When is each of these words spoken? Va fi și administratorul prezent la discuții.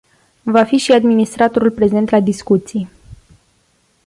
Va 0.43 0.63
fi 0.65 0.77
și 0.77 0.91
administratorul 0.91 1.71
prezent 1.71 2.09
la 2.09 2.19
discuții. 2.19 2.89